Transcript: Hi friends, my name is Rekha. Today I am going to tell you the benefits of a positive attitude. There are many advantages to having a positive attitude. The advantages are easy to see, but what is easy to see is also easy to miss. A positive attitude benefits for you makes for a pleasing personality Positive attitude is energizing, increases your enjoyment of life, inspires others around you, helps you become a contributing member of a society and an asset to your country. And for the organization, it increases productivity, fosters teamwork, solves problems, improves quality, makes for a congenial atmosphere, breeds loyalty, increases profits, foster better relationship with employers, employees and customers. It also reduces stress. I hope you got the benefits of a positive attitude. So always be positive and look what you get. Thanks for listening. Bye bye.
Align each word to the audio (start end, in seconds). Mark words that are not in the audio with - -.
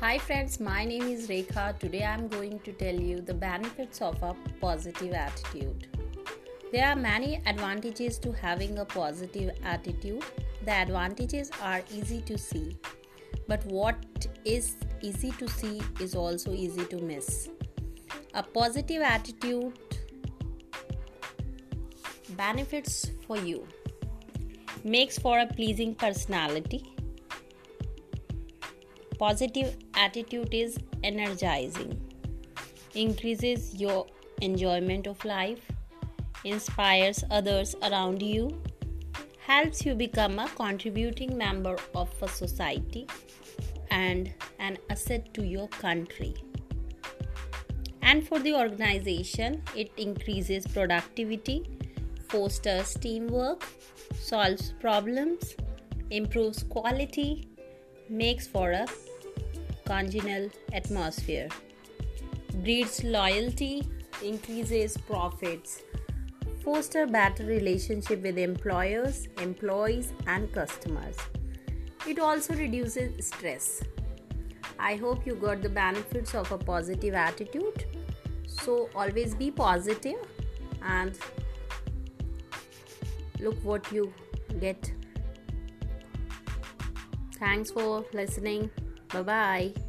Hi 0.00 0.16
friends, 0.16 0.60
my 0.60 0.84
name 0.84 1.08
is 1.08 1.26
Rekha. 1.28 1.76
Today 1.76 2.04
I 2.04 2.14
am 2.14 2.28
going 2.28 2.60
to 2.60 2.72
tell 2.72 2.94
you 2.94 3.20
the 3.20 3.34
benefits 3.34 4.00
of 4.00 4.22
a 4.22 4.32
positive 4.60 5.12
attitude. 5.12 5.88
There 6.70 6.86
are 6.86 6.94
many 6.94 7.42
advantages 7.46 8.16
to 8.20 8.30
having 8.30 8.78
a 8.78 8.84
positive 8.84 9.50
attitude. 9.64 10.22
The 10.64 10.70
advantages 10.70 11.50
are 11.60 11.82
easy 11.92 12.20
to 12.26 12.38
see, 12.38 12.78
but 13.48 13.64
what 13.66 13.96
is 14.44 14.76
easy 15.00 15.32
to 15.32 15.48
see 15.48 15.82
is 15.98 16.14
also 16.14 16.52
easy 16.52 16.84
to 16.84 16.98
miss. 16.98 17.48
A 18.34 18.44
positive 18.44 19.02
attitude 19.02 19.72
benefits 22.36 23.10
for 23.26 23.36
you 23.36 23.66
makes 24.84 25.18
for 25.18 25.40
a 25.40 25.46
pleasing 25.48 25.96
personality 25.96 26.84
Positive 29.18 29.76
attitude 29.94 30.54
is 30.54 30.78
energizing, 31.02 32.00
increases 32.94 33.74
your 33.74 34.06
enjoyment 34.42 35.08
of 35.08 35.24
life, 35.24 35.60
inspires 36.44 37.24
others 37.30 37.74
around 37.82 38.22
you, 38.22 38.62
helps 39.40 39.84
you 39.84 39.96
become 39.96 40.38
a 40.38 40.48
contributing 40.50 41.36
member 41.36 41.76
of 41.96 42.08
a 42.22 42.28
society 42.28 43.08
and 43.90 44.32
an 44.60 44.78
asset 44.88 45.34
to 45.34 45.44
your 45.44 45.66
country. 45.68 46.34
And 48.02 48.26
for 48.26 48.38
the 48.38 48.54
organization, 48.54 49.62
it 49.74 49.90
increases 49.96 50.64
productivity, 50.66 51.68
fosters 52.28 52.94
teamwork, 52.94 53.66
solves 54.14 54.74
problems, 54.80 55.56
improves 56.10 56.62
quality, 56.62 57.48
makes 58.08 58.46
for 58.46 58.70
a 58.72 58.86
congenial 59.88 60.50
atmosphere, 60.72 61.48
breeds 62.62 63.02
loyalty, 63.02 63.86
increases 64.22 64.96
profits, 64.96 65.82
foster 66.62 67.06
better 67.06 67.44
relationship 67.44 68.22
with 68.22 68.38
employers, 68.38 69.28
employees 69.40 70.12
and 70.26 70.52
customers. 70.52 71.16
It 72.06 72.18
also 72.18 72.54
reduces 72.54 73.26
stress. 73.26 73.82
I 74.78 74.96
hope 74.96 75.26
you 75.26 75.34
got 75.34 75.62
the 75.62 75.68
benefits 75.68 76.34
of 76.34 76.52
a 76.52 76.58
positive 76.58 77.14
attitude. 77.14 77.86
So 78.46 78.90
always 78.94 79.34
be 79.34 79.50
positive 79.50 80.16
and 80.82 81.18
look 83.40 83.56
what 83.62 83.90
you 83.90 84.12
get. 84.60 84.92
Thanks 87.38 87.70
for 87.70 88.04
listening. 88.12 88.70
Bye 89.12 89.22
bye. 89.22 89.87